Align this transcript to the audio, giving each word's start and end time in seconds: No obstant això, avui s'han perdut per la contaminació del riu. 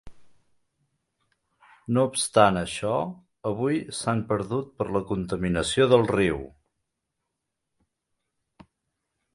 No 1.97 2.05
obstant 2.11 2.57
això, 2.61 2.93
avui 3.51 3.77
s'han 3.99 4.25
perdut 4.33 4.73
per 4.81 4.89
la 4.97 5.03
contaminació 5.13 5.89
del 5.93 6.09
riu. 6.17 6.43